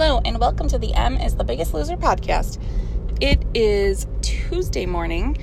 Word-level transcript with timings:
Hello, 0.00 0.20
and 0.24 0.38
welcome 0.38 0.68
to 0.68 0.78
the 0.78 0.94
M 0.94 1.16
is 1.16 1.34
the 1.34 1.42
Biggest 1.42 1.74
Loser 1.74 1.96
podcast. 1.96 2.62
It 3.20 3.44
is 3.52 4.06
Tuesday 4.22 4.86
morning. 4.86 5.36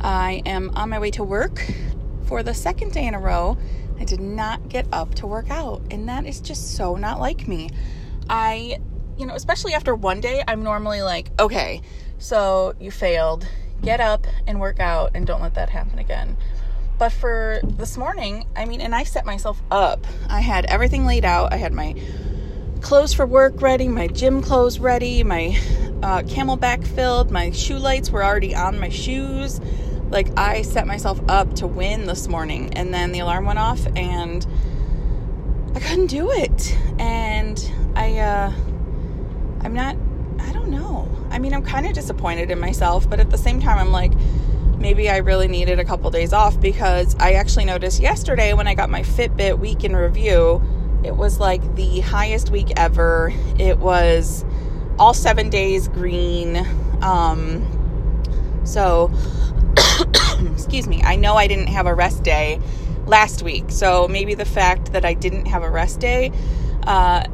I 0.00 0.42
am 0.44 0.72
on 0.74 0.88
my 0.90 0.98
way 0.98 1.12
to 1.12 1.22
work 1.22 1.64
for 2.24 2.42
the 2.42 2.52
second 2.52 2.90
day 2.90 3.06
in 3.06 3.14
a 3.14 3.20
row. 3.20 3.56
I 4.00 4.04
did 4.04 4.18
not 4.18 4.68
get 4.68 4.88
up 4.90 5.14
to 5.14 5.28
work 5.28 5.48
out, 5.48 5.82
and 5.92 6.08
that 6.08 6.26
is 6.26 6.40
just 6.40 6.74
so 6.74 6.96
not 6.96 7.20
like 7.20 7.46
me. 7.46 7.70
I, 8.28 8.80
you 9.16 9.26
know, 9.26 9.34
especially 9.36 9.74
after 9.74 9.94
one 9.94 10.20
day, 10.20 10.42
I'm 10.48 10.64
normally 10.64 11.02
like, 11.02 11.30
okay, 11.38 11.80
so 12.18 12.74
you 12.80 12.90
failed. 12.90 13.46
Get 13.80 14.00
up 14.00 14.26
and 14.44 14.58
work 14.58 14.80
out, 14.80 15.12
and 15.14 15.24
don't 15.24 15.40
let 15.40 15.54
that 15.54 15.70
happen 15.70 16.00
again. 16.00 16.36
But 16.98 17.12
for 17.12 17.60
this 17.62 17.96
morning, 17.96 18.44
I 18.56 18.64
mean, 18.64 18.80
and 18.80 18.92
I 18.92 19.04
set 19.04 19.24
myself 19.24 19.62
up. 19.70 20.04
I 20.28 20.40
had 20.40 20.64
everything 20.64 21.06
laid 21.06 21.24
out. 21.24 21.52
I 21.52 21.58
had 21.58 21.72
my 21.72 21.94
clothes 22.80 23.12
for 23.12 23.26
work 23.26 23.60
ready, 23.62 23.88
my 23.88 24.06
gym 24.06 24.42
clothes 24.42 24.78
ready, 24.78 25.22
my 25.22 25.58
uh, 26.02 26.22
CamelBak 26.22 26.86
filled, 26.86 27.30
my 27.30 27.50
shoe 27.50 27.78
lights 27.78 28.10
were 28.10 28.24
already 28.24 28.54
on 28.54 28.78
my 28.78 28.88
shoes. 28.88 29.60
Like 30.10 30.36
I 30.38 30.62
set 30.62 30.86
myself 30.86 31.20
up 31.28 31.54
to 31.56 31.66
win 31.66 32.06
this 32.06 32.26
morning, 32.26 32.74
and 32.74 32.92
then 32.92 33.12
the 33.12 33.20
alarm 33.20 33.44
went 33.44 33.58
off, 33.58 33.86
and 33.94 34.46
I 35.74 35.80
couldn't 35.80 36.08
do 36.08 36.30
it. 36.32 36.76
And 36.98 37.72
I, 37.94 38.18
uh, 38.18 38.52
I'm 39.60 39.74
not. 39.74 39.96
I 40.40 40.52
don't 40.52 40.70
know. 40.70 41.08
I 41.30 41.38
mean, 41.38 41.54
I'm 41.54 41.62
kind 41.62 41.86
of 41.86 41.92
disappointed 41.92 42.50
in 42.50 42.58
myself, 42.58 43.08
but 43.08 43.20
at 43.20 43.30
the 43.30 43.38
same 43.38 43.60
time, 43.60 43.78
I'm 43.78 43.92
like, 43.92 44.12
maybe 44.78 45.08
I 45.08 45.18
really 45.18 45.46
needed 45.46 45.78
a 45.78 45.84
couple 45.84 46.10
days 46.10 46.32
off 46.32 46.58
because 46.60 47.14
I 47.20 47.32
actually 47.32 47.66
noticed 47.66 48.00
yesterday 48.00 48.52
when 48.54 48.66
I 48.66 48.74
got 48.74 48.90
my 48.90 49.02
Fitbit 49.02 49.58
week 49.58 49.84
in 49.84 49.94
review 49.94 50.60
it 51.04 51.16
was 51.16 51.40
like 51.40 51.76
the 51.76 52.00
highest 52.00 52.50
week 52.50 52.72
ever. 52.76 53.32
It 53.58 53.78
was 53.78 54.44
all 54.98 55.14
seven 55.14 55.50
days 55.50 55.88
green. 55.88 56.56
Um, 57.02 57.66
so, 58.64 59.10
excuse 60.52 60.86
me, 60.86 61.02
I 61.02 61.16
know 61.16 61.36
I 61.36 61.46
didn't 61.46 61.68
have 61.68 61.86
a 61.86 61.94
rest 61.94 62.22
day 62.22 62.60
last 63.06 63.42
week. 63.42 63.64
So 63.68 64.08
maybe 64.08 64.34
the 64.34 64.44
fact 64.44 64.92
that 64.92 65.04
I 65.04 65.14
didn't 65.14 65.46
have 65.46 65.62
a 65.62 65.70
rest 65.70 66.00
day 66.00 66.32
uh, 66.84 67.24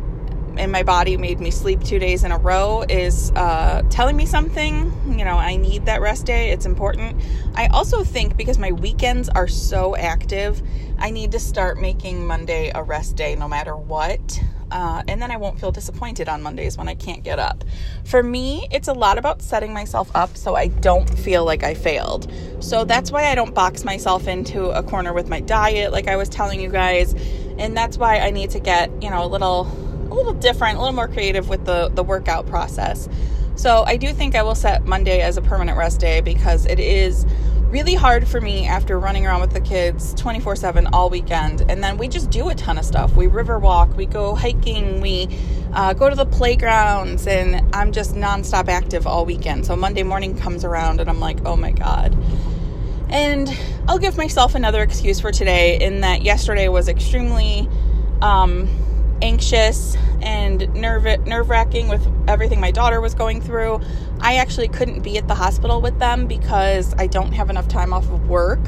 and 0.58 0.72
my 0.72 0.82
body 0.82 1.16
made 1.16 1.40
me 1.40 1.50
sleep 1.50 1.82
two 1.82 1.98
days 1.98 2.24
in 2.24 2.32
a 2.32 2.38
row 2.38 2.84
is 2.88 3.30
uh, 3.32 3.82
telling 3.90 4.16
me 4.16 4.26
something. 4.26 4.92
You 5.06 5.24
know, 5.24 5.36
I 5.36 5.56
need 5.56 5.86
that 5.86 6.00
rest 6.00 6.26
day. 6.26 6.50
It's 6.50 6.66
important. 6.66 7.22
I 7.54 7.66
also 7.68 8.04
think 8.04 8.36
because 8.36 8.58
my 8.58 8.72
weekends 8.72 9.28
are 9.28 9.48
so 9.48 9.96
active, 9.96 10.62
I 10.98 11.10
need 11.10 11.32
to 11.32 11.38
start 11.38 11.80
making 11.80 12.26
Monday 12.26 12.70
a 12.74 12.82
rest 12.82 13.16
day 13.16 13.36
no 13.36 13.48
matter 13.48 13.76
what. 13.76 14.40
Uh, 14.70 15.02
and 15.06 15.22
then 15.22 15.30
I 15.30 15.36
won't 15.36 15.60
feel 15.60 15.70
disappointed 15.70 16.28
on 16.28 16.42
Mondays 16.42 16.76
when 16.76 16.88
I 16.88 16.94
can't 16.94 17.22
get 17.22 17.38
up. 17.38 17.62
For 18.04 18.22
me, 18.22 18.66
it's 18.72 18.88
a 18.88 18.92
lot 18.92 19.16
about 19.16 19.40
setting 19.40 19.72
myself 19.72 20.10
up 20.14 20.36
so 20.36 20.56
I 20.56 20.68
don't 20.68 21.08
feel 21.18 21.44
like 21.44 21.62
I 21.62 21.74
failed. 21.74 22.32
So 22.60 22.84
that's 22.84 23.12
why 23.12 23.26
I 23.26 23.34
don't 23.34 23.54
box 23.54 23.84
myself 23.84 24.26
into 24.26 24.70
a 24.70 24.82
corner 24.82 25.12
with 25.12 25.28
my 25.28 25.40
diet, 25.40 25.92
like 25.92 26.08
I 26.08 26.16
was 26.16 26.28
telling 26.28 26.60
you 26.60 26.68
guys. 26.68 27.14
And 27.58 27.76
that's 27.76 27.96
why 27.96 28.18
I 28.18 28.30
need 28.30 28.50
to 28.50 28.60
get, 28.60 28.90
you 29.02 29.08
know, 29.08 29.24
a 29.24 29.28
little 29.28 29.64
little 30.16 30.34
different, 30.34 30.76
a 30.76 30.80
little 30.80 30.94
more 30.94 31.08
creative 31.08 31.48
with 31.48 31.64
the, 31.64 31.88
the 31.88 32.02
workout 32.02 32.46
process. 32.46 33.08
So 33.56 33.84
I 33.86 33.96
do 33.96 34.12
think 34.12 34.34
I 34.34 34.42
will 34.42 34.54
set 34.54 34.84
Monday 34.84 35.20
as 35.20 35.36
a 35.36 35.42
permanent 35.42 35.78
rest 35.78 36.00
day 36.00 36.20
because 36.20 36.66
it 36.66 36.78
is 36.78 37.24
really 37.68 37.94
hard 37.94 38.28
for 38.28 38.40
me 38.40 38.66
after 38.66 38.98
running 38.98 39.26
around 39.26 39.40
with 39.40 39.52
the 39.52 39.60
kids 39.60 40.14
24 40.14 40.56
7 40.56 40.86
all 40.88 41.10
weekend. 41.10 41.62
And 41.68 41.82
then 41.82 41.96
we 41.96 42.08
just 42.08 42.30
do 42.30 42.48
a 42.48 42.54
ton 42.54 42.78
of 42.78 42.84
stuff. 42.84 43.14
We 43.16 43.26
river 43.26 43.58
walk, 43.58 43.96
we 43.96 44.06
go 44.06 44.34
hiking, 44.34 45.00
we 45.00 45.28
uh, 45.72 45.94
go 45.94 46.08
to 46.08 46.14
the 46.14 46.26
playgrounds, 46.26 47.26
and 47.26 47.74
I'm 47.74 47.92
just 47.92 48.14
nonstop 48.14 48.68
active 48.68 49.06
all 49.06 49.24
weekend. 49.24 49.66
So 49.66 49.74
Monday 49.74 50.02
morning 50.02 50.36
comes 50.36 50.64
around 50.64 51.00
and 51.00 51.10
I'm 51.10 51.20
like, 51.20 51.44
oh 51.44 51.56
my 51.56 51.72
God. 51.72 52.16
And 53.08 53.48
I'll 53.88 53.98
give 53.98 54.16
myself 54.16 54.54
another 54.54 54.82
excuse 54.82 55.20
for 55.20 55.32
today 55.32 55.78
in 55.80 56.00
that 56.00 56.22
yesterday 56.22 56.68
was 56.68 56.88
extremely 56.88 57.68
um, 58.20 58.68
anxious 59.22 59.96
and 60.20 60.72
nerve 60.74 61.04
nerve 61.26 61.48
wracking 61.48 61.88
with 61.88 62.06
everything 62.28 62.60
my 62.60 62.70
daughter 62.70 63.00
was 63.00 63.14
going 63.14 63.40
through. 63.40 63.80
I 64.20 64.36
actually 64.36 64.68
couldn't 64.68 65.02
be 65.02 65.18
at 65.18 65.28
the 65.28 65.34
hospital 65.34 65.80
with 65.80 65.98
them 65.98 66.26
because 66.26 66.94
I 66.98 67.06
don't 67.06 67.32
have 67.32 67.50
enough 67.50 67.68
time 67.68 67.92
off 67.92 68.04
of 68.04 68.28
work. 68.28 68.60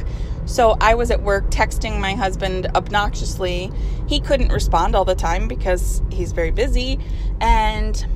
So 0.46 0.76
I 0.80 0.94
was 0.94 1.10
at 1.10 1.22
work 1.22 1.50
texting 1.50 2.00
my 2.00 2.14
husband 2.14 2.68
obnoxiously. 2.74 3.70
He 4.06 4.20
couldn't 4.20 4.50
respond 4.50 4.96
all 4.96 5.04
the 5.04 5.14
time 5.14 5.48
because 5.48 6.02
he's 6.10 6.32
very 6.32 6.50
busy 6.50 6.98
and 7.40 8.06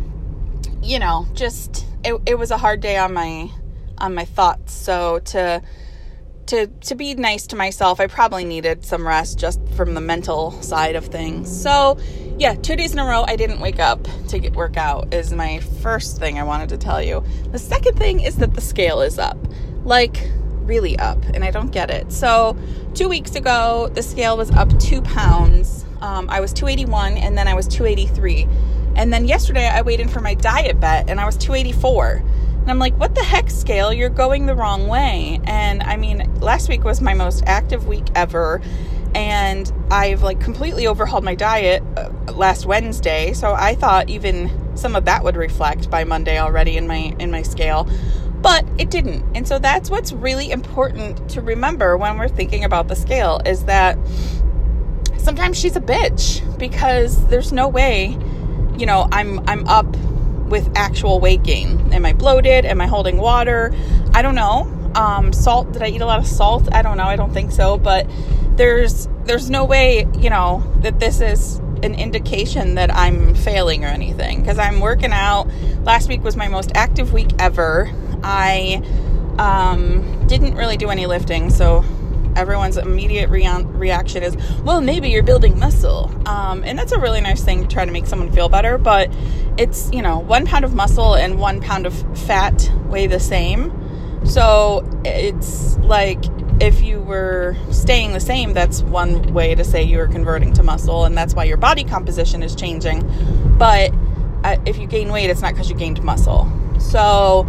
you 0.83 0.99
know, 0.99 1.27
just 1.33 1.87
it, 2.05 2.21
it 2.27 2.35
was 2.37 2.51
a 2.51 2.59
hard 2.59 2.81
day 2.81 2.97
on 2.97 3.15
my 3.15 3.51
on 3.99 4.15
my 4.15 4.25
thoughts. 4.25 4.73
So 4.75 5.21
to 5.21 5.63
to 6.47 6.67
to 6.67 6.95
be 6.95 7.15
nice 7.15 7.47
to 7.49 7.57
myself, 7.57 8.01
I 8.01 8.07
probably 8.07 8.45
needed 8.45 8.85
some 8.85 9.07
rest 9.07 9.39
just 9.39 9.61
from 9.77 9.95
the 9.95 10.01
mental 10.01 10.53
side 10.63 10.97
of 10.97 11.07
things. 11.07 11.51
So 11.51 11.99
yeah, 12.39 12.55
two 12.55 12.77
days 12.77 12.93
in 12.93 12.99
a 12.99 13.05
row 13.05 13.25
I 13.27 13.37
didn't 13.37 13.61
wake 13.61 13.79
up 13.79 14.07
to 14.29 14.39
get 14.39 14.55
work 14.55 14.77
out 14.77 15.13
is 15.13 15.33
my 15.33 15.61
first 15.83 16.19
thing 16.19 16.39
I 16.39 16.43
wanted 16.43 16.69
to 16.71 16.79
tell 16.79 17.03
you. 17.03 17.25
The 17.51 17.59
second 17.59 17.97
thing 17.97 18.21
is 18.21 18.37
that 18.37 18.55
the 18.55 18.61
scale 18.61 19.01
is 19.01 19.19
up. 19.19 19.39
Like 19.85 20.31
really 20.65 20.99
up, 20.99 21.23
and 21.35 21.45
I 21.45 21.51
don't 21.51 21.71
get 21.71 21.91
it. 21.91 22.13
So 22.13 22.57
two 22.95 23.09
weeks 23.09 23.35
ago, 23.35 23.91
the 23.95 24.03
scale 24.03 24.37
was 24.37 24.51
up 24.53 24.77
two 24.79 25.03
pounds. 25.03 25.85
Um, 26.01 26.29
I 26.31 26.41
was 26.41 26.53
281 26.53 27.17
and 27.17 27.37
then 27.37 27.49
I 27.49 27.55
was 27.55 27.69
283. 27.69 28.49
And 28.97 29.13
then 29.13 29.27
yesterday 29.27 29.69
I 29.69 29.83
weighed 29.83 30.01
in 30.01 30.09
for 30.09 30.21
my 30.21 30.35
DietBet 30.35 31.09
and 31.09 31.21
I 31.21 31.25
was 31.25 31.37
284. 31.37 32.23
And 32.63 32.71
I'm 32.71 32.79
like, 32.79 32.99
what 32.99 33.15
the 33.15 33.23
heck, 33.23 33.51
scale? 33.51 33.93
You're 33.93 34.09
going 34.09 34.47
the 34.47 34.55
wrong 34.55 34.87
way. 34.87 35.41
And 35.45 35.83
I 35.83 35.97
mean, 35.97 36.41
last 36.41 36.69
week 36.69 36.85
was 36.85 37.01
my 37.01 37.13
most 37.13 37.43
active 37.47 37.87
week 37.87 38.07
ever 38.15 38.63
and 39.15 39.71
I've 39.91 40.23
like 40.23 40.41
completely 40.41 40.87
overhauled 40.87 41.25
my 41.25 41.35
diet 41.35 41.83
uh, 41.97 42.11
last 42.33 42.67
Wednesday. 42.67 43.33
So 43.33 43.53
I 43.53 43.75
thought 43.75 44.09
even 44.09 44.77
some 44.77 44.97
of 44.97 45.05
that 45.05 45.23
would 45.23 45.37
reflect 45.37 45.91
by 45.91 46.05
Monday 46.05 46.39
already 46.39 46.77
in 46.77 46.87
my 46.87 47.15
in 47.19 47.31
my 47.31 47.43
scale. 47.43 47.89
But 48.41 48.65
it 48.79 48.91
didn't. 48.91 49.25
And 49.37 49.47
so 49.47 49.59
that's 49.59 49.89
what's 49.91 50.13
really 50.13 50.51
important 50.51 51.29
to 51.31 51.41
remember 51.41 51.97
when 51.97 52.19
we're 52.19 52.29
thinking 52.29 52.65
about 52.65 52.89
the 52.89 52.97
scale 52.97 53.41
is 53.47 53.65
that 53.67 53.97
sometimes 55.19 55.59
she's 55.59 55.77
a 55.77 55.81
bitch 55.81 56.59
because 56.59 57.25
there's 57.29 57.53
no 57.53 57.69
way, 57.69 58.19
you 58.77 58.87
know, 58.87 59.09
I'm 59.13 59.47
I'm 59.49 59.67
up 59.69 59.95
with 60.53 60.71
actual 60.77 61.19
weight 61.19 61.43
gain. 61.43 61.95
Am 61.95 62.05
I 62.05 62.13
bloated? 62.13 62.67
Am 62.67 62.79
I 62.83 62.87
holding 62.87 63.17
water? 63.17 63.75
I 64.13 64.21
don't 64.21 64.35
know. 64.35 64.71
Um, 64.95 65.33
salt, 65.33 65.73
did 65.73 65.83
I 65.83 65.87
eat 65.87 66.03
a 66.03 66.05
lot 66.07 66.19
of 66.19 66.27
salt? 66.27 66.69
I 66.75 66.83
don't 66.83 66.99
know. 66.99 67.05
I 67.05 67.17
don't 67.17 67.33
think 67.33 67.53
so, 67.53 67.79
but 67.79 68.07
there's 68.57 69.09
there's 69.25 69.49
no 69.49 69.65
way, 69.65 70.07
you 70.19 70.29
know, 70.29 70.63
that 70.83 71.01
this 71.01 71.23
is 71.23 71.57
an 71.83 71.95
indication 71.95 72.75
that 72.75 72.95
I'm 72.95 73.35
failing 73.35 73.83
or 73.83 73.89
anything 73.89 74.43
because 74.43 74.59
I'm 74.59 74.81
working 74.81 75.11
out. 75.11 75.49
Last 75.85 76.11
week 76.11 76.23
was 76.23 76.37
my 76.37 76.49
most 76.49 76.71
active 76.75 77.15
week 77.15 77.31
ever. 77.39 77.91
I 78.23 78.83
um, 79.39 80.27
didn't 80.27 80.55
really 80.55 80.77
do 80.77 80.91
any 80.91 81.07
lifting, 81.07 81.49
so 81.49 81.83
everyone's 82.37 82.77
immediate 82.77 83.31
rea- 83.31 83.65
reaction 83.65 84.23
is, 84.23 84.37
well, 84.63 84.81
maybe 84.81 85.11
you're 85.11 85.23
building 85.23 85.59
muscle. 85.59 86.11
Um, 86.27 86.65
and 86.65 86.79
that's 86.79 86.93
a 86.93 86.99
really 86.99 87.21
nice 87.21 87.43
thing 87.43 87.63
to 87.63 87.69
try 87.69 87.85
to 87.85 87.93
make 87.93 88.07
someone 88.07 88.31
feel 88.33 88.49
better, 88.49 88.79
but 88.79 89.11
it's, 89.59 89.91
you 89.93 90.03
know, 90.03 90.19
one 90.19 90.47
pound 90.47 90.65
of 90.65 90.75
muscle 90.75 91.15
and 91.15 91.39
one 91.39 91.61
pound 91.61 91.87
of 91.87 91.95
fat 92.27 92.71
weigh 92.87 93.07
the 93.07 93.21
same. 93.21 93.73
So 94.25 94.89
it's 95.05 95.77
like 95.79 96.25
if 96.61 96.81
you 96.83 97.01
were 97.01 97.57
staying 97.71 98.13
the 98.13 98.21
same, 98.21 98.53
that's 98.53 98.83
one 98.83 99.33
way 99.35 99.55
to 99.55 99.65
say 99.65 99.83
you're 99.83 100.07
converting 100.07 100.53
to 100.55 100.63
muscle, 100.63 101.05
and 101.05 101.17
that's 101.17 101.35
why 101.35 101.45
your 101.45 101.57
body 101.57 101.83
composition 101.83 102.43
is 102.43 102.55
changing. 102.55 103.03
But 103.59 103.93
uh, 104.45 104.57
if 104.65 104.79
you 104.79 104.87
gain 104.87 105.11
weight, 105.11 105.29
it's 105.29 105.43
not 105.43 105.55
because 105.55 105.69
you 105.69 105.77
gained 105.77 106.03
muscle. 106.05 106.51
So 106.79 107.47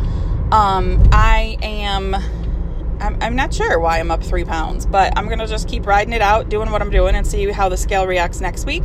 um, 0.52 1.08
I 1.12 1.58
am. 1.62 2.16
I'm, 3.24 3.36
not 3.36 3.54
sure 3.54 3.80
why 3.80 4.00
I'm 4.00 4.12
up 4.12 4.24
three 4.24 4.44
pounds, 4.44 4.86
but 4.86 5.18
I'm 5.18 5.30
gonna 5.30 5.48
just 5.48 5.68
keep 5.68 5.86
riding 5.86 6.14
it 6.14 6.22
out, 6.22 6.50
doing 6.50 6.72
what 6.72 6.82
I'm 6.82 6.90
doing, 6.90 7.16
and 7.16 7.26
see 7.26 7.52
how 7.52 7.70
the 7.70 7.78
scale 7.78 8.06
reacts 8.06 8.42
next 8.42 8.66
week. 8.66 8.84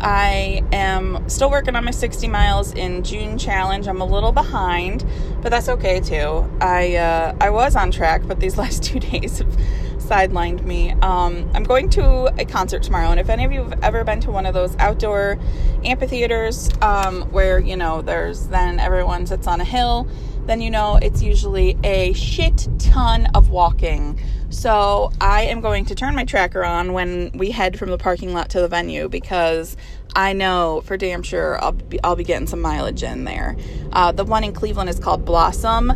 I 0.00 0.62
am 0.72 1.28
still 1.28 1.50
working 1.50 1.76
on 1.76 1.84
my 1.84 1.90
60 1.90 2.28
miles 2.28 2.74
in 2.74 3.02
June 3.02 3.38
challenge. 3.38 3.88
I'm 3.88 4.00
a 4.00 4.04
little 4.04 4.32
behind, 4.32 5.04
but 5.40 5.50
that's 5.50 5.68
okay 5.68 6.00
too. 6.00 6.50
I 6.60 6.96
uh, 6.96 7.36
I 7.40 7.50
was 7.50 7.74
on 7.74 7.90
track, 7.90 8.22
but 8.26 8.40
these 8.40 8.58
last 8.64 8.82
two 8.82 9.00
days 9.00 9.38
have 9.38 9.56
sidelined 9.96 10.62
me. 10.62 10.92
Um, 10.92 11.50
I'm 11.54 11.64
going 11.64 11.88
to 11.90 12.32
a 12.38 12.44
concert 12.44 12.82
tomorrow, 12.82 13.10
and 13.10 13.18
if 13.18 13.28
any 13.30 13.44
of 13.44 13.52
you 13.52 13.64
have 13.64 13.82
ever 13.82 14.04
been 14.04 14.20
to 14.20 14.30
one 14.30 14.46
of 14.46 14.54
those 14.54 14.76
outdoor 14.76 15.38
amphitheaters 15.84 16.68
um, 16.82 17.22
where 17.32 17.58
you 17.58 17.76
know 17.76 18.02
there's 18.02 18.48
then 18.48 18.78
everyone 18.78 19.26
sits 19.26 19.46
on 19.46 19.60
a 19.60 19.64
hill, 19.64 20.06
then 20.46 20.60
you 20.60 20.70
know 20.70 20.98
it's 21.00 21.22
usually 21.22 21.78
a 21.84 22.12
shit 22.12 22.68
ton 22.78 23.26
of 23.34 23.50
walking. 23.50 24.20
So 24.50 25.10
I 25.20 25.42
am 25.42 25.60
going 25.60 25.86
to 25.86 25.94
turn 25.94 26.14
my 26.14 26.24
tracker 26.24 26.64
on 26.64 26.92
when 26.92 27.32
we 27.34 27.50
head 27.50 27.78
from 27.78 27.90
the 27.90 27.98
parking 27.98 28.32
lot 28.32 28.50
to 28.50 28.60
the 28.60 28.68
venue 28.68 29.08
because 29.08 29.76
I 30.14 30.32
know 30.32 30.82
for 30.84 30.96
damn 30.96 31.22
sure 31.22 31.62
I'll 31.62 31.72
be, 31.72 31.98
I'll 32.04 32.16
be 32.16 32.24
getting 32.24 32.46
some 32.46 32.60
mileage 32.60 33.02
in 33.02 33.24
there. 33.24 33.56
Uh, 33.92 34.12
the 34.12 34.24
one 34.24 34.44
in 34.44 34.52
Cleveland 34.52 34.90
is 34.90 34.98
called 34.98 35.24
Blossom, 35.24 35.92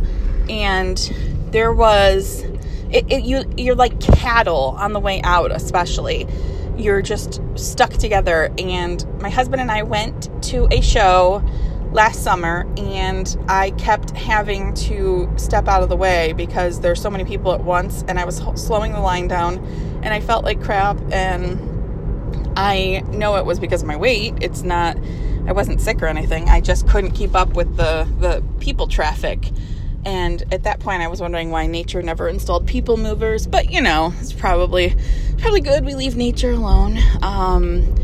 and 0.49 0.97
there 1.51 1.71
was 1.71 2.43
it, 2.91 3.09
it, 3.11 3.23
you 3.23 3.43
you're 3.55 3.75
like 3.75 3.99
cattle 4.01 4.75
on 4.77 4.93
the 4.93 4.99
way 4.99 5.21
out, 5.23 5.51
especially. 5.51 6.27
You're 6.75 7.01
just 7.01 7.41
stuck 7.55 7.91
together. 7.91 8.53
And 8.57 9.05
my 9.21 9.29
husband 9.29 9.61
and 9.61 9.69
I 9.69 9.83
went 9.83 10.29
to 10.43 10.67
a 10.71 10.81
show 10.81 11.43
last 11.91 12.23
summer 12.23 12.67
and 12.77 13.35
I 13.47 13.71
kept 13.71 14.11
having 14.11 14.73
to 14.75 15.31
step 15.37 15.67
out 15.67 15.81
of 15.81 15.89
the 15.89 15.95
way 15.95 16.33
because 16.33 16.81
there's 16.81 17.01
so 17.01 17.09
many 17.09 17.25
people 17.25 17.51
at 17.53 17.63
once 17.63 18.03
and 18.07 18.19
I 18.19 18.25
was 18.25 18.37
slowing 18.55 18.93
the 18.93 18.99
line 18.99 19.27
down 19.27 19.57
and 20.03 20.13
I 20.13 20.19
felt 20.19 20.43
like 20.45 20.61
crap 20.61 20.99
and 21.11 21.59
I 22.55 23.03
know 23.11 23.37
it 23.37 23.45
was 23.45 23.59
because 23.59 23.81
of 23.81 23.87
my 23.87 23.95
weight. 23.95 24.35
It's 24.41 24.61
not 24.61 24.97
I 25.47 25.51
wasn't 25.51 25.81
sick 25.81 26.01
or 26.03 26.07
anything. 26.07 26.47
I 26.47 26.61
just 26.61 26.87
couldn't 26.87 27.11
keep 27.11 27.35
up 27.35 27.53
with 27.53 27.75
the 27.75 28.07
the 28.19 28.43
people 28.59 28.87
traffic. 28.87 29.49
And 30.05 30.43
at 30.53 30.63
that 30.63 30.79
point 30.79 31.01
I 31.01 31.07
was 31.07 31.21
wondering 31.21 31.49
why 31.49 31.65
nature 31.65 32.01
never 32.03 32.29
installed 32.29 32.67
people 32.67 32.97
movers, 32.97 33.47
but 33.47 33.71
you 33.71 33.81
know, 33.81 34.13
it's 34.19 34.31
probably 34.31 34.95
probably 35.39 35.61
good 35.61 35.85
we 35.85 35.95
leave 35.95 36.15
nature 36.15 36.51
alone. 36.51 36.99
Um 37.23 37.95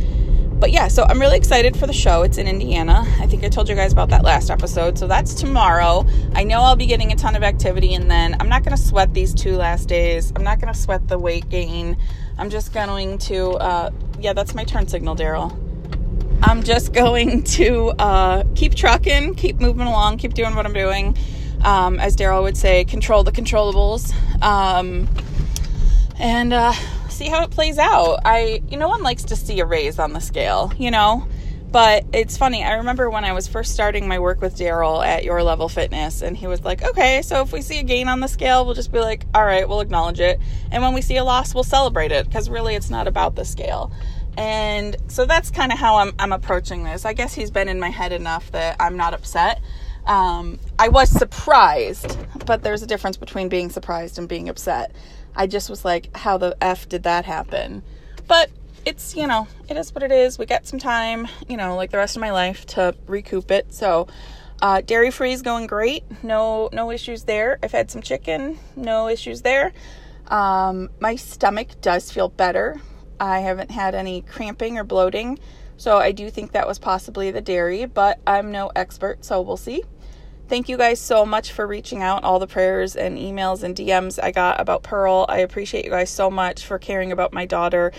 but 0.66 0.72
yeah, 0.72 0.88
so 0.88 1.06
I'm 1.08 1.22
really 1.22 1.38
excited 1.38 1.78
for 1.78 1.86
the 1.86 1.94
show. 1.94 2.24
It's 2.24 2.40
in 2.40 2.48
Indiana. 2.48 3.06
I 3.20 3.28
think 3.28 3.44
I 3.44 3.50
told 3.50 3.70
you 3.70 3.76
guys 3.76 3.94
about 3.94 4.10
that 4.10 4.24
last 4.24 4.50
episode. 4.50 4.98
So 4.98 5.06
that's 5.06 5.36
tomorrow. 5.36 6.08
I 6.34 6.44
know 6.44 6.62
I'll 6.62 6.76
be 6.76 6.88
getting 6.88 7.12
a 7.12 7.16
ton 7.16 7.36
of 7.36 7.44
activity, 7.44 7.94
and 7.94 8.10
then 8.10 8.36
I'm 8.40 8.50
not 8.50 8.64
going 8.64 8.76
to 8.76 8.82
sweat 8.82 9.14
these 9.14 9.32
two 9.36 9.58
last 9.58 9.88
days. 9.88 10.34
I'm 10.36 10.44
not 10.44 10.60
going 10.60 10.74
to 10.74 10.80
sweat 10.80 11.08
the 11.08 11.20
weight 11.20 11.50
gain. 11.50 11.98
I'm 12.40 12.50
just 12.50 12.74
going 12.74 13.20
to, 13.20 13.50
uh, 13.50 13.92
yeah, 14.20 14.34
that's 14.34 14.56
my 14.56 14.64
turn 14.64 14.88
signal, 14.88 15.16
Daryl. 15.16 15.56
I'm 16.42 16.64
just 16.64 16.94
going 16.94 17.44
to 17.60 17.90
uh, 18.00 18.44
keep 18.56 18.74
trucking, 18.74 19.36
keep 19.36 19.60
moving 19.60 19.86
along, 19.86 20.18
keep 20.18 20.34
doing 20.34 20.56
what 20.56 20.66
I'm 20.66 20.74
doing. 20.74 21.16
Um, 21.64 22.00
as 22.00 22.16
Daryl 22.16 22.42
would 22.42 22.58
say, 22.58 22.86
control 22.86 23.24
the 23.24 23.32
controllables. 23.32 24.12
Um, 24.42 25.08
and 26.18 26.54
uh, 26.54 26.74
see 27.16 27.30
how 27.30 27.44
it 27.44 27.52
plays 27.52 27.78
out. 27.78 28.20
I, 28.26 28.62
you 28.70 28.78
know, 28.78 28.90
one 28.90 29.04
likes 29.04 29.24
to 29.26 29.36
see 29.36 29.60
a 29.60 29.66
raise 29.66 30.00
on 30.00 30.14
the 30.14 30.20
scale, 30.20 30.72
you 30.78 30.92
know? 30.92 31.28
But 31.72 32.06
it's 32.14 32.38
funny. 32.38 32.64
I 32.64 32.76
remember 32.76 33.10
when 33.10 33.26
I 33.26 33.34
was 33.34 33.48
first 33.48 33.74
starting 33.74 34.08
my 34.08 34.20
work 34.20 34.40
with 34.40 34.56
Daryl 34.56 35.06
at 35.06 35.26
Your 35.26 35.44
Level 35.44 35.68
Fitness, 35.68 36.22
and 36.22 36.38
he 36.38 36.48
was 36.48 36.64
like, 36.64 36.82
okay, 36.84 37.22
so 37.22 37.42
if 37.42 37.52
we 37.52 37.62
see 37.62 37.80
a 37.80 37.84
gain 37.84 38.08
on 38.08 38.22
the 38.22 38.28
scale, 38.28 38.66
we'll 38.66 38.76
just 38.76 38.94
be 38.94 39.00
like, 39.00 39.26
all 39.34 39.44
right, 39.44 39.68
we'll 39.68 39.82
acknowledge 39.82 40.22
it. 40.22 40.40
And 40.72 40.82
when 40.82 40.94
we 40.94 41.02
see 41.02 41.18
a 41.18 41.24
loss, 41.26 41.54
we'll 41.54 41.66
celebrate 41.66 42.14
it 42.14 42.28
because 42.28 42.50
really 42.50 42.76
it's 42.76 42.90
not 42.90 43.08
about 43.08 43.36
the 43.36 43.44
scale. 43.44 43.92
And 44.38 44.96
so 45.08 45.26
that's 45.26 45.52
kind 45.52 45.72
of 45.72 45.78
how 45.78 45.98
I'm, 45.98 46.14
I'm 46.18 46.32
approaching 46.32 46.84
this. 46.84 47.04
I 47.04 47.14
guess 47.14 47.34
he's 47.34 47.52
been 47.52 47.68
in 47.68 47.80
my 47.80 47.90
head 47.90 48.14
enough 48.14 48.52
that 48.52 48.78
I'm 48.80 48.96
not 48.96 49.14
upset. 49.14 49.62
Um, 50.06 50.60
I 50.78 50.90
was 50.90 51.10
surprised, 51.10 52.18
but 52.46 52.64
there's 52.64 52.84
a 52.84 52.88
difference 52.88 53.18
between 53.18 53.50
being 53.50 53.70
surprised 53.70 54.18
and 54.18 54.30
being 54.30 54.50
upset. 54.50 54.96
I 55.36 55.48
just 55.48 55.70
was 55.70 55.84
like, 55.84 56.16
how 56.16 56.38
the 56.38 56.56
F 56.62 56.88
did 56.88 57.04
that 57.04 57.26
happen? 57.26 57.84
But 58.28 58.50
it's, 58.86 59.16
you 59.16 59.28
know, 59.28 59.48
it 59.68 59.78
is 59.78 59.94
what 59.94 60.04
it 60.04 60.12
is. 60.12 60.38
We 60.38 60.46
got 60.46 60.66
some 60.66 60.80
time, 60.80 61.28
you 61.48 61.58
know, 61.58 61.76
like 61.76 61.92
the 61.92 61.98
rest 61.98 62.16
of 62.16 62.22
my 62.22 62.32
life 62.32 62.66
to 62.68 62.96
recoup 63.08 63.52
it. 63.52 63.74
So, 63.74 64.08
uh, 64.62 64.82
dairy 64.82 65.12
free 65.12 65.34
is 65.34 65.42
going 65.42 65.68
great. 65.68 66.04
No, 66.24 66.70
no 66.72 66.92
issues 66.92 67.24
there. 67.24 67.60
I've 67.62 67.72
had 67.72 67.92
some 67.92 68.02
chicken, 68.02 68.58
no 68.76 69.10
issues 69.10 69.42
there. 69.42 69.74
Um, 70.28 70.90
my 71.00 71.16
stomach 71.16 71.68
does 71.82 72.12
feel 72.12 72.30
better. 72.30 72.80
I 73.20 73.40
haven't 73.40 73.72
had 73.72 73.96
any 73.96 74.22
cramping 74.22 74.78
or 74.78 74.84
bloating. 74.84 75.40
So 75.78 75.98
I 75.98 76.14
do 76.14 76.30
think 76.30 76.54
that 76.54 76.68
was 76.68 76.80
possibly 76.80 77.32
the 77.32 77.42
dairy, 77.42 77.86
but 77.86 78.20
I'm 78.26 78.52
no 78.52 78.72
expert, 78.76 79.26
so 79.26 79.42
we'll 79.42 79.58
see. 79.58 79.84
Thank 80.48 80.70
you 80.70 80.78
guys 80.78 81.00
so 81.00 81.26
much 81.26 81.54
for 81.54 81.66
reaching 81.66 82.04
out, 82.04 82.24
all 82.24 82.38
the 82.38 82.46
prayers 82.46 82.96
and 82.96 83.18
emails 83.18 83.64
and 83.64 83.76
DMs 83.76 84.20
I 84.22 84.30
got 84.30 84.60
about 84.62 84.84
Pearl. 84.84 85.26
I 85.28 85.40
appreciate 85.40 85.86
you 85.86 85.90
guys 85.90 86.12
so 86.12 86.30
much 86.30 86.64
for 86.64 86.78
caring 86.78 87.12
about 87.12 87.34
my 87.34 87.48
daughter 87.48 87.92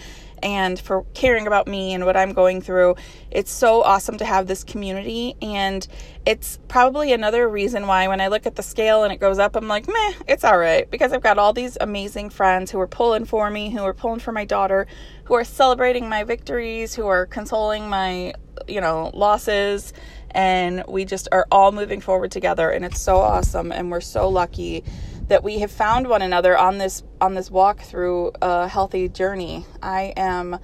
and 0.45 0.79
for 0.79 1.05
caring 1.13 1.49
about 1.49 1.67
me 1.67 1.93
and 1.93 2.05
what 2.05 2.17
I'm 2.17 2.33
going 2.33 2.61
through. 2.61 2.95
It's 3.33 3.51
so 3.51 3.83
awesome 3.83 4.17
to 4.19 4.25
have 4.25 4.47
this 4.47 4.63
community, 4.63 5.35
and 5.43 5.89
it's 6.25 6.61
probably 6.69 7.13
another 7.13 7.49
reason 7.49 7.89
why 7.89 8.07
when 8.07 8.21
I 8.21 8.29
look 8.29 8.47
at 8.47 8.55
the 8.55 8.63
scale 8.63 9.03
and 9.03 9.13
it 9.13 9.19
goes 9.19 9.41
up, 9.41 9.57
I'm 9.57 9.67
like, 9.67 9.89
meh, 9.89 10.13
it's 10.29 10.45
all 10.45 10.59
right 10.59 10.89
because 10.89 11.13
I've 11.13 11.25
got 11.25 11.39
all 11.39 11.53
these 11.53 11.77
amazing 11.81 12.31
friends 12.31 12.71
who 12.71 12.79
are 12.79 12.87
pulling 12.87 13.25
for 13.25 13.51
me, 13.51 13.71
who 13.71 13.83
are 13.83 13.95
pulling 13.95 14.21
for 14.21 14.31
my 14.31 14.45
daughter, 14.45 14.87
who 15.25 15.35
are 15.35 15.43
celebrating 15.43 16.09
my 16.09 16.23
victories, 16.23 16.95
who 16.95 17.09
are 17.09 17.27
consoling 17.27 17.89
my, 17.89 18.35
you 18.69 18.81
know, 18.81 19.11
losses 19.15 19.93
and 20.37 20.85
we 20.87 21.07
just 21.07 21.29
are 21.33 21.47
all 21.51 21.73
moving 21.73 22.01
forward 22.01 22.31
together 22.31 22.71
and 22.71 22.85
it's 22.85 23.01
so 23.01 23.17
awesome 23.17 23.73
and 23.73 23.91
we're 23.91 24.03
so 24.03 24.29
lucky 24.29 24.85
that 25.29 25.43
we 25.43 25.61
have 25.61 25.71
found 25.71 26.07
one 26.07 26.21
another 26.21 26.57
on 26.57 26.77
this 26.77 27.03
on 27.23 27.35
this 27.35 27.51
walk 27.51 27.81
through 27.81 28.31
a 28.43 28.69
healthy 28.69 29.09
journey. 29.09 29.65
I 29.83 30.13
am 30.15 30.59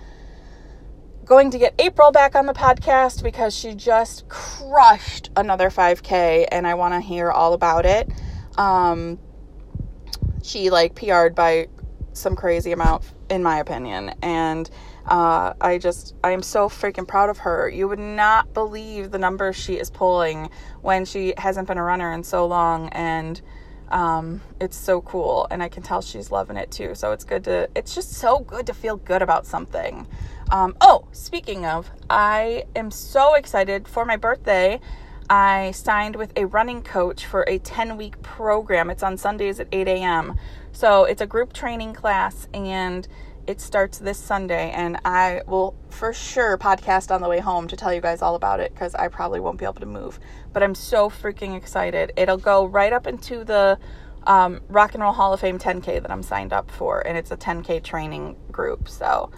going 1.25 1.51
to 1.53 1.59
get 1.59 1.75
April 1.79 2.13
back 2.13 2.35
on 2.35 2.45
the 2.45 2.53
podcast 2.53 3.23
because 3.23 3.57
she 3.57 3.75
just 3.75 4.29
crushed 4.29 5.31
another 5.37 5.71
5k 5.71 6.49
and 6.53 6.67
I 6.67 6.75
want 6.75 6.93
to 6.93 7.01
hear 7.01 7.31
all 7.31 7.55
about 7.55 7.87
it. 7.87 8.11
Um, 8.59 9.19
she 10.43 10.69
like 10.69 10.95
PR'd 10.95 11.35
by 11.35 11.69
some 12.13 12.37
crazy 12.37 12.73
amount 12.73 13.05
in 13.31 13.43
my 13.43 13.59
opinion 13.59 14.15
and 14.23 14.71
uh, 15.07 15.55
I 15.61 15.79
just, 15.79 16.15
I 16.23 16.31
am 16.31 16.43
so 16.43 16.69
freaking 16.69 17.07
proud 17.07 17.29
of 17.29 17.39
her. 17.39 17.69
You 17.69 17.89
would 17.89 17.99
not 17.99 18.55
believe 18.55 19.11
the 19.11 19.19
numbers 19.19 19.57
she 19.57 19.75
is 19.75 19.91
pulling 19.91 20.51
when 20.81 21.05
she 21.05 21.35
hasn't 21.37 21.69
been 21.69 21.79
a 21.79 21.83
runner 21.83 22.13
in 22.13 22.23
so 22.23 22.47
long. 22.47 22.89
And 22.91 23.41
um, 23.91 24.41
it's 24.61 24.77
so 24.77 25.01
cool. 25.03 25.47
And 25.51 25.63
I 25.63 25.69
can 25.69 25.83
tell 25.83 26.03
she's 26.03 26.31
loving 26.31 26.57
it 26.57 26.71
too. 26.71 26.95
So 26.95 27.13
it's 27.13 27.25
good 27.25 27.45
to, 27.45 27.69
it's 27.75 27.95
just 27.95 28.13
so 28.13 28.41
good 28.41 28.67
to 28.67 28.75
feel 28.75 28.97
good 28.97 29.23
about 29.23 29.45
something. 29.45 30.07
Um, 30.51 30.77
oh, 30.81 31.07
speaking 31.13 31.67
of, 31.67 31.91
I 32.09 32.65
am 32.77 32.91
so 32.91 33.35
excited 33.35 33.89
for 33.89 34.05
my 34.05 34.17
birthday. 34.17 34.81
I 35.33 35.71
signed 35.71 36.17
with 36.17 36.31
a 36.37 36.45
running 36.45 36.83
coach 36.83 37.25
for 37.25 37.47
a 37.49 37.59
10 37.59 37.97
week 37.97 38.21
program. 38.21 38.91
It's 38.91 39.03
on 39.03 39.17
Sundays 39.17 39.61
at 39.61 39.69
8 39.73 39.89
a.m. 39.89 40.39
So 40.73 41.05
it's 41.05 41.23
a 41.23 41.27
group 41.27 41.55
training 41.55 41.95
class 41.95 42.49
and 42.53 43.09
it 43.47 43.59
starts 43.59 43.97
this 43.99 44.19
Sunday, 44.19 44.71
and 44.73 44.99
I 45.07 45.41
will 45.47 45.75
for 45.89 46.13
sure 46.13 46.59
podcast 46.59 47.11
on 47.11 47.23
the 47.23 47.31
way 47.31 47.41
home 47.41 47.67
to 47.69 47.77
tell 47.77 47.95
you 47.95 48.03
guys 48.03 48.21
all 48.21 48.35
about 48.35 48.61
it 48.61 48.75
because 48.75 48.95
I 48.95 49.09
probably 49.09 49.41
won't 49.41 49.59
be 49.59 49.65
able 49.65 49.81
to 49.81 49.87
move. 49.87 50.21
But 50.53 50.63
I'm 50.63 50.75
so 50.75 51.09
freaking 51.09 51.57
excited. 51.57 52.13
It'll 52.15 52.37
go 52.37 52.67
right 52.67 52.93
up 52.93 53.07
into 53.07 53.43
the 53.43 53.79
um, 54.27 54.61
Rock 54.69 54.93
and 54.93 55.03
Roll 55.03 55.15
Hall 55.15 55.33
of 55.33 55.41
Fame 55.41 55.59
10K 55.59 56.03
that 56.03 56.11
I'm 56.11 56.23
signed 56.23 56.53
up 56.53 56.71
for, 56.71 57.01
and 57.01 57.17
it's 57.17 57.31
a 57.31 57.39
10K 57.39 57.83
training 57.83 58.37
group. 58.53 58.87
So, 58.87 59.31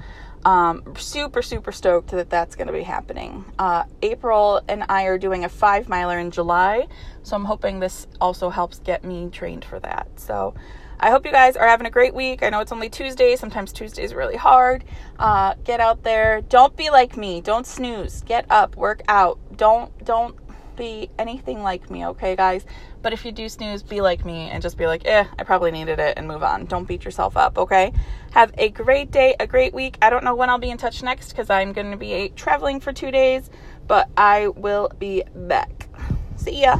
um, 0.45 0.83
super, 0.97 1.43
super 1.43 1.73
stoked 1.73 2.11
that 2.11 2.31
that's 2.31 2.57
going 2.57 2.67
to 2.67 2.73
be 2.73 2.83
happening. 2.83 3.45
Uh, 3.59 3.85
April 4.03 4.61
and 4.69 4.85
I 4.89 5.05
are 5.05 5.19
doing 5.19 5.45
a 5.45 5.49
five 5.49 5.89
miler 5.89 6.19
in 6.19 6.31
July, 6.31 6.87
so 7.23 7.37
I'm 7.37 7.45
hoping 7.45 7.81
this 7.81 8.07
also 8.21 8.51
helps 8.51 8.79
get 8.81 9.05
me 9.05 9.29
trained 9.31 9.65
for 9.65 9.81
that. 9.81 10.09
So, 10.17 10.55
I 11.01 11.11
hope 11.11 11.27
you 11.27 11.33
guys 11.33 11.57
are 11.57 11.67
having 11.67 11.87
a 11.87 11.91
great 11.91 12.15
week. 12.15 12.43
I 12.43 12.51
know 12.51 12.61
it's 12.61 12.73
only 12.73 12.89
Tuesday. 12.89 13.37
Sometimes 13.37 13.73
Tuesdays 13.73 14.13
are 14.13 14.17
really 14.17 14.37
hard. 14.37 14.85
Uh, 15.19 15.55
get 15.65 15.81
out 15.81 16.03
there. 16.03 16.41
Don't 16.41 16.77
be 16.77 16.89
like 16.89 17.17
me. 17.17 17.41
Don't 17.41 17.67
snooze. 17.67 18.23
Get 18.23 18.47
up. 18.51 18.77
Work 18.77 19.03
out. 19.09 19.39
Don't 19.57 19.93
don't 20.05 20.37
be 20.77 21.11
anything 21.19 21.63
like 21.63 21.91
me, 21.91 22.07
okay, 22.07 22.37
guys? 22.37 22.65
But 23.03 23.13
if 23.13 23.25
you 23.25 23.33
do 23.33 23.49
snooze, 23.49 23.83
be 23.83 24.01
like 24.01 24.25
me 24.25 24.51
and 24.51 24.63
just 24.63 24.79
be 24.79 24.87
like, 24.87 25.07
eh, 25.07 25.25
I 25.39 25.45
probably 25.45 25.71
needed 25.71 25.99
it 25.99 26.15
and 26.17 26.27
move 26.27 26.43
on. 26.43 26.67
Don't 26.67 26.85
beat 26.85 27.05
yourself 27.05 27.37
up, 27.37 27.59
okay? 27.59 27.93
Have 28.33 28.53
a 28.59 28.71
great 28.71 29.11
day, 29.11 29.35
a 29.39 29.47
great 29.47 29.75
week. 29.75 29.99
I 30.03 30.11
don't 30.11 30.25
know 30.25 30.35
when 30.35 30.51
I'll 30.51 30.59
be 30.59 30.71
in 30.71 30.79
touch 30.79 31.03
next 31.03 31.31
because 31.31 31.51
I'm 31.51 31.73
going 31.73 31.91
to 31.91 31.97
be 31.97 32.33
traveling 32.37 32.81
for 32.81 32.93
two 32.93 33.11
days, 33.11 33.51
but 33.87 34.09
I 34.17 34.49
will 34.49 34.91
be 34.99 35.23
back. 35.35 35.89
See 36.37 36.63
ya. 36.63 36.79